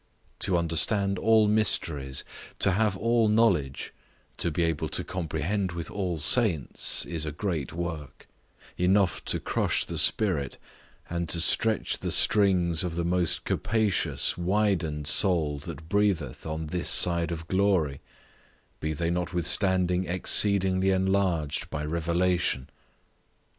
[0.39, 2.23] To understand all mysteries,
[2.57, 3.93] to have all knowledge,
[4.37, 8.27] to be able to comprehend with all saints, is a great work;
[8.79, 10.57] enough to crush the spirit,
[11.07, 16.89] and to stretch the strings of the most capacious, widened soul that breatheth on this
[16.89, 18.01] side glory,
[18.79, 22.69] be they notwithstanding exceedingly enlarged by revelation.